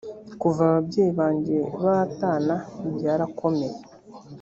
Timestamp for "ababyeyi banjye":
0.69-1.57